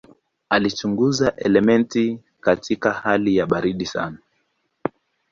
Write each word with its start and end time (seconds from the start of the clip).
Alichunguza 0.49 1.35
elementi 1.35 2.19
katika 2.41 2.91
hali 2.91 3.35
ya 3.35 3.45
baridi 3.45 3.85
sana. 3.85 4.17